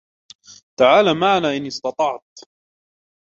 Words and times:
تعال 0.79 1.05
معنا 1.19 1.57
إن 1.57 1.65
استطعت. 1.65 2.39